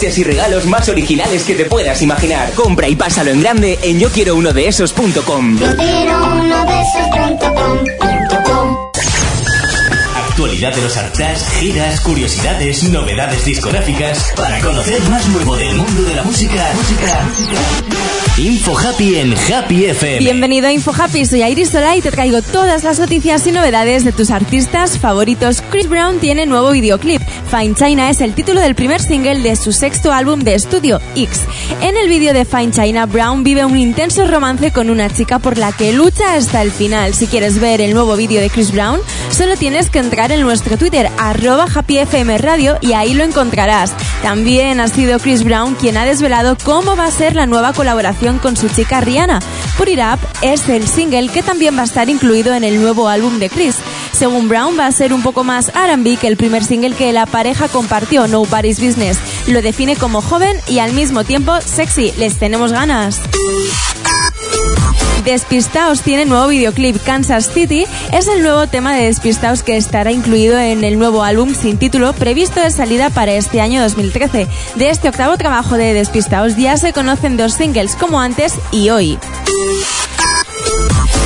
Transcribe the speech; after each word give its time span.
parches 0.00 0.18
y 0.18 0.24
regalos 0.24 0.64
más 0.64 0.88
originales 0.88 1.44
que 1.44 1.54
te 1.54 1.66
puedas 1.66 2.00
imaginar. 2.00 2.50
Compra 2.52 2.88
y 2.88 2.96
pásalo 2.96 3.32
en 3.32 3.42
grande 3.42 3.78
en 3.82 3.98
yo 3.98 4.08
quiero 4.08 4.34
uno 4.34 4.54
de 4.54 4.66
esos.com. 4.66 5.58
Yo 5.58 5.76
quiero 5.76 6.24
uno 6.24 6.64
de 6.64 6.80
esos.com. 6.80 7.78
Actualidad 10.30 10.74
de 10.74 10.80
los 10.80 10.96
artistas, 10.96 11.46
giras, 11.58 12.00
curiosidades, 12.00 12.84
novedades 12.84 13.44
discográficas 13.44 14.32
para 14.36 14.58
conocer 14.60 15.02
más 15.10 15.28
nuevo 15.28 15.54
del 15.56 15.74
mundo 15.74 16.02
de 16.04 16.14
la 16.14 16.22
música. 16.22 16.72
música. 16.74 18.10
Info 18.38 18.78
Happy 18.78 19.16
en 19.16 19.34
Happy 19.52 19.84
FM. 19.84 20.20
Bienvenido 20.20 20.66
a 20.66 20.72
Info 20.72 20.94
Happy, 20.98 21.26
soy 21.26 21.42
Iris 21.42 21.68
Sola 21.68 21.94
y 21.94 22.00
te 22.00 22.10
traigo 22.10 22.40
todas 22.40 22.84
las 22.84 22.98
noticias 22.98 23.46
y 23.46 23.52
novedades 23.52 24.02
de 24.02 24.12
tus 24.12 24.30
artistas 24.30 24.98
favoritos. 24.98 25.62
Chris 25.70 25.90
Brown 25.90 26.20
tiene 26.20 26.46
nuevo 26.46 26.70
videoclip. 26.70 27.20
Fine 27.50 27.74
China 27.74 28.10
es 28.10 28.20
el 28.20 28.32
título 28.32 28.60
del 28.60 28.76
primer 28.76 29.00
single 29.02 29.40
de 29.40 29.56
su 29.56 29.72
sexto 29.72 30.12
álbum 30.12 30.38
de 30.38 30.54
estudio, 30.54 31.00
X. 31.16 31.40
En 31.80 31.96
el 31.96 32.08
vídeo 32.08 32.32
de 32.32 32.44
Fine 32.44 32.70
China, 32.70 33.06
Brown 33.06 33.42
vive 33.42 33.64
un 33.64 33.76
intenso 33.76 34.24
romance 34.28 34.70
con 34.70 34.88
una 34.88 35.10
chica 35.10 35.40
por 35.40 35.58
la 35.58 35.72
que 35.72 35.92
lucha 35.92 36.34
hasta 36.34 36.62
el 36.62 36.70
final. 36.70 37.12
Si 37.12 37.26
quieres 37.26 37.58
ver 37.58 37.80
el 37.80 37.92
nuevo 37.92 38.14
vídeo 38.14 38.40
de 38.40 38.50
Chris 38.50 38.70
Brown, 38.70 39.00
solo 39.32 39.56
tienes 39.56 39.90
que 39.90 39.98
entrar 39.98 40.30
en 40.30 40.42
nuestro 40.42 40.78
Twitter, 40.78 41.10
arroba 41.18 41.66
HappyFM 41.74 42.38
Radio, 42.38 42.78
y 42.82 42.92
ahí 42.92 43.14
lo 43.14 43.24
encontrarás. 43.24 43.94
También 44.22 44.78
ha 44.78 44.86
sido 44.86 45.18
Chris 45.18 45.42
Brown 45.42 45.74
quien 45.74 45.96
ha 45.96 46.04
desvelado 46.04 46.56
cómo 46.62 46.94
va 46.94 47.06
a 47.06 47.10
ser 47.10 47.34
la 47.34 47.46
nueva 47.46 47.72
colaboración 47.72 48.38
con 48.38 48.56
su 48.56 48.68
chica 48.68 49.00
Rihanna. 49.00 49.40
Put 49.76 49.88
It 49.88 49.98
Up 49.98 50.20
es 50.42 50.68
el 50.68 50.86
single 50.86 51.28
que 51.28 51.42
también 51.42 51.76
va 51.76 51.82
a 51.82 51.86
estar 51.86 52.08
incluido 52.08 52.54
en 52.54 52.62
el 52.62 52.80
nuevo 52.80 53.08
álbum 53.08 53.40
de 53.40 53.50
Chris. 53.50 53.74
Según 54.20 54.50
Brown, 54.50 54.78
va 54.78 54.84
a 54.84 54.92
ser 54.92 55.14
un 55.14 55.22
poco 55.22 55.44
más 55.44 55.68
RB 55.68 56.18
que 56.18 56.26
el 56.26 56.36
primer 56.36 56.62
single 56.62 56.94
que 56.94 57.10
la 57.10 57.24
pareja 57.24 57.68
compartió, 57.68 58.28
Nobody's 58.28 58.78
Business. 58.78 59.16
Lo 59.46 59.62
define 59.62 59.96
como 59.96 60.20
joven 60.20 60.58
y 60.68 60.78
al 60.80 60.92
mismo 60.92 61.24
tiempo 61.24 61.58
sexy. 61.62 62.12
¿Les 62.18 62.38
tenemos 62.38 62.70
ganas? 62.70 63.18
Despistaos 65.24 66.02
tiene 66.02 66.26
nuevo 66.26 66.48
videoclip. 66.48 67.02
Kansas 67.02 67.50
City 67.50 67.86
es 68.12 68.28
el 68.28 68.42
nuevo 68.42 68.66
tema 68.66 68.94
de 68.94 69.06
Despistaos 69.06 69.62
que 69.62 69.78
estará 69.78 70.12
incluido 70.12 70.58
en 70.58 70.84
el 70.84 70.98
nuevo 70.98 71.24
álbum 71.24 71.54
sin 71.54 71.78
título 71.78 72.12
previsto 72.12 72.60
de 72.60 72.70
salida 72.70 73.08
para 73.08 73.32
este 73.32 73.62
año 73.62 73.80
2013. 73.80 74.46
De 74.74 74.90
este 74.90 75.08
octavo 75.08 75.38
trabajo 75.38 75.78
de 75.78 75.94
Despistaos 75.94 76.58
ya 76.58 76.76
se 76.76 76.92
conocen 76.92 77.38
dos 77.38 77.54
singles 77.54 77.96
como 77.96 78.20
antes 78.20 78.52
y 78.70 78.90
hoy. 78.90 79.18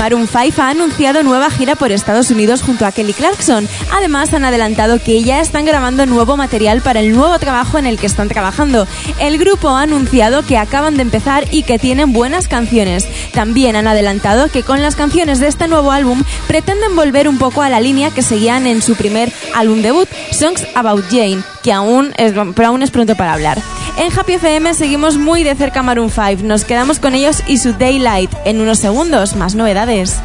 Maroon 0.00 0.26
5 0.26 0.62
ha 0.62 0.70
anunciado 0.70 1.22
nueva 1.22 1.50
gira 1.50 1.76
por 1.76 1.92
Estados 1.92 2.30
Unidos 2.30 2.62
junto 2.62 2.86
a 2.86 2.90
Kelly 2.90 3.12
Clarkson. 3.12 3.68
Además, 3.94 4.32
han 4.32 4.46
adelantado 4.46 4.98
que 4.98 5.22
ya 5.22 5.42
están 5.42 5.66
grabando 5.66 6.06
nuevo 6.06 6.38
material 6.38 6.80
para 6.80 7.00
el 7.00 7.14
nuevo 7.14 7.38
trabajo 7.38 7.76
en 7.76 7.84
el 7.84 7.98
que 7.98 8.06
están 8.06 8.28
trabajando. 8.28 8.88
El 9.18 9.36
grupo 9.36 9.68
ha 9.68 9.82
anunciado 9.82 10.42
que 10.42 10.56
acaban 10.56 10.96
de 10.96 11.02
empezar 11.02 11.44
y 11.50 11.64
que 11.64 11.78
tienen 11.78 12.14
buenas 12.14 12.48
canciones. 12.48 13.06
También 13.34 13.76
han 13.76 13.88
adelantado 13.88 14.48
que 14.48 14.62
con 14.62 14.80
las 14.80 14.96
canciones 14.96 15.38
de 15.38 15.48
este 15.48 15.68
nuevo 15.68 15.92
álbum 15.92 16.24
pretenden 16.48 16.96
volver 16.96 17.28
un 17.28 17.36
poco 17.36 17.60
a 17.60 17.68
la 17.68 17.80
línea 17.80 18.10
que 18.10 18.22
seguían 18.22 18.66
en 18.66 18.80
su 18.80 18.94
primer 18.94 19.30
álbum 19.54 19.82
debut, 19.82 20.08
Songs 20.32 20.66
About 20.74 21.04
Jane, 21.10 21.42
que 21.62 21.74
aún 21.74 22.14
es, 22.16 22.32
pero 22.54 22.68
aún 22.68 22.82
es 22.82 22.90
pronto 22.90 23.16
para 23.16 23.34
hablar. 23.34 23.60
En 24.00 24.18
Happy 24.18 24.32
FM 24.32 24.72
seguimos 24.72 25.18
muy 25.18 25.44
de 25.44 25.54
cerca 25.54 25.82
Maroon 25.82 26.08
5. 26.08 26.42
Nos 26.44 26.64
quedamos 26.64 26.98
con 26.98 27.14
ellos 27.14 27.42
y 27.46 27.58
su 27.58 27.74
Daylight. 27.74 28.30
En 28.46 28.62
unos 28.62 28.78
segundos, 28.78 29.36
más 29.36 29.54
novedades. 29.54 30.18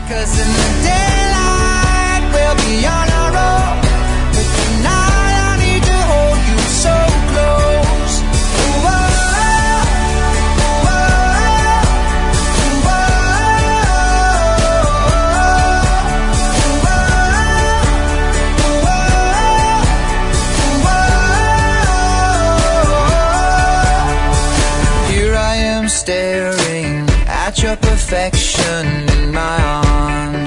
Perfection 27.95 28.85
in 29.15 29.31
my 29.31 30.45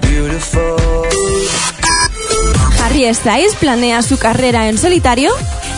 beautiful. 0.00 0.76
Harry 2.80 3.14
Styles 3.14 3.54
planea 3.54 4.02
su 4.02 4.18
carrera 4.18 4.68
en 4.68 4.76
solitario. 4.76 5.30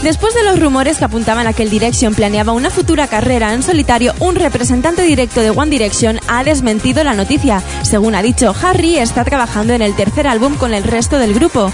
Después 0.02 0.34
de 0.34 0.42
los 0.42 0.58
rumores 0.58 0.96
que 0.96 1.04
apuntaban 1.04 1.46
a 1.46 1.52
que 1.52 1.64
el 1.64 1.70
Direction 1.70 2.14
planeaba 2.14 2.52
una 2.52 2.70
futura 2.70 3.08
carrera 3.08 3.52
en 3.52 3.62
solitario, 3.62 4.14
un 4.20 4.36
representante 4.36 5.02
directo 5.02 5.42
de 5.42 5.50
One 5.50 5.70
Direction 5.70 6.18
ha 6.28 6.44
desmentido 6.44 7.04
la 7.04 7.12
noticia. 7.12 7.62
Según 7.82 8.14
ha 8.14 8.22
dicho, 8.22 8.54
Harry 8.62 8.96
está 8.96 9.22
trabajando 9.24 9.74
en 9.74 9.82
el 9.82 9.94
tercer 9.94 10.26
álbum 10.26 10.56
con 10.56 10.72
el 10.72 10.82
resto 10.82 11.18
del 11.18 11.34
grupo. 11.34 11.70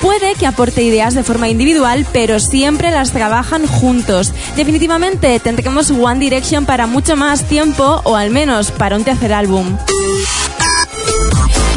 Puede 0.00 0.34
que 0.36 0.46
aporte 0.46 0.82
ideas 0.82 1.14
de 1.14 1.24
forma 1.24 1.48
individual, 1.48 2.06
pero 2.12 2.38
siempre 2.38 2.90
las 2.92 3.12
trabajan 3.12 3.66
juntos. 3.66 4.32
Definitivamente 4.56 5.40
tendremos 5.40 5.90
One 5.90 6.20
Direction 6.20 6.66
para 6.66 6.86
mucho 6.86 7.16
más 7.16 7.48
tiempo, 7.48 8.00
o 8.04 8.14
al 8.14 8.30
menos 8.30 8.70
para 8.70 8.96
un 8.96 9.04
tercer 9.04 9.32
álbum. 9.32 9.76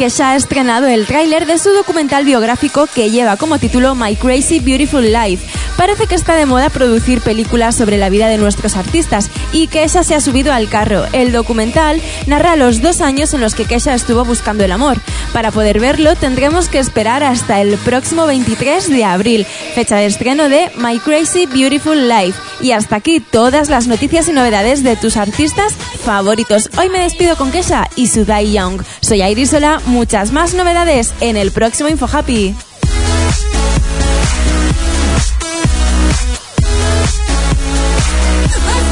Kesha 0.02 0.30
ha 0.30 0.36
estrenado 0.36 0.88
el 0.88 1.06
tráiler 1.06 1.46
de 1.46 1.58
su 1.58 1.70
documental 1.70 2.24
biográfico 2.24 2.88
que 2.92 3.12
lleva 3.12 3.36
como 3.36 3.60
título 3.60 3.94
My 3.94 4.16
Crazy 4.16 4.58
Beautiful 4.58 5.12
Life. 5.12 5.46
Parece 5.76 6.08
que 6.08 6.16
está 6.16 6.34
de 6.34 6.44
moda 6.44 6.70
producir 6.70 7.20
películas 7.20 7.76
sobre 7.76 7.98
la 7.98 8.10
vida 8.10 8.26
de 8.26 8.36
nuestros 8.36 8.76
artistas 8.76 9.30
y 9.52 9.68
Kesha 9.68 10.02
se 10.02 10.16
ha 10.16 10.20
subido 10.20 10.52
al 10.52 10.68
carro. 10.68 11.04
El 11.12 11.30
documental 11.30 12.00
narra 12.26 12.56
los 12.56 12.82
dos 12.82 13.00
años 13.00 13.32
en 13.32 13.40
los 13.40 13.54
que 13.54 13.64
Kesha 13.64 13.94
estuvo 13.94 14.24
buscando 14.24 14.64
el 14.64 14.72
amor. 14.72 14.98
Para 15.32 15.52
poder 15.52 15.78
verlo 15.78 16.16
tendremos 16.16 16.68
que 16.68 16.80
esperar 16.80 17.22
hasta 17.22 17.60
el 17.60 17.78
próximo 17.78 18.26
23 18.26 18.90
de 18.90 19.04
abril, 19.04 19.46
fecha 19.74 19.96
de 19.96 20.06
estreno 20.06 20.48
de 20.48 20.68
My 20.76 20.98
Crazy 20.98 21.46
Beautiful 21.46 22.08
Life. 22.08 22.38
Y 22.60 22.72
hasta 22.72 22.96
aquí 22.96 23.20
todas 23.20 23.68
las 23.68 23.86
noticias 23.86 24.28
y 24.28 24.32
novedades 24.32 24.82
de 24.82 24.96
tus 24.96 25.16
artistas 25.16 25.74
favoritos. 26.04 26.70
Hoy 26.78 26.90
me 26.90 27.00
despido 27.00 27.36
con 27.36 27.50
Kesha 27.50 27.88
y 27.96 28.08
su 28.08 28.24
Dai 28.24 28.52
Young. 28.52 28.82
Soy 29.00 29.22
Irisola, 29.22 29.80
muchas 29.92 30.32
más 30.32 30.54
novedades 30.54 31.12
en 31.20 31.36
el 31.36 31.52
próximo 31.52 31.88
Info 31.88 32.06
Happy. 32.06 32.54
Let's 32.54 32.66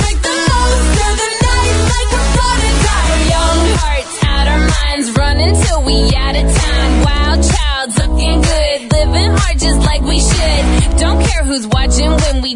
make 0.05 0.21
the 0.23 0.37
most 0.51 0.97
of 1.07 1.15
the 1.17 1.31
night 1.43 1.77
like 1.91 2.09
we're 2.13 2.33
gonna 2.37 2.73
die 2.85 3.19
young. 3.33 3.61
Hearts 3.81 4.17
out 4.29 4.47
our 4.47 4.63
minds, 4.77 5.07
running 5.17 5.55
till 5.63 5.83
we 5.83 5.97
out 6.15 6.37
of 6.37 6.47
time. 6.55 6.93
Wild 7.03 7.41
child, 7.51 7.89
looking 7.97 8.43
good, 8.43 8.93
living 8.93 9.33
hard 9.39 9.59
just 9.59 9.81
like 9.81 10.03
we 10.03 10.21
should. 10.21 10.99
Don't 11.01 11.21
care 11.25 11.45
who's 11.45 11.67
watching 11.67 12.11
when 12.11 12.43
we. 12.43 12.51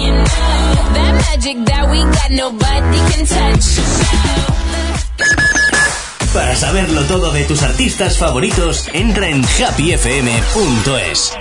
You 0.00 0.10
know 0.10 0.24
magic 0.94 1.56
that 1.66 1.90
we 1.90 1.98
got, 2.00 2.30
nobody 2.30 2.98
can 3.12 3.26
touch. 3.26 4.59
Saberlo 6.80 7.04
todo 7.04 7.30
de 7.30 7.44
tus 7.44 7.62
artistas 7.62 8.18
favoritos, 8.18 8.88
entra 8.94 9.28
en 9.28 9.44
happyfm.es. 9.44 11.34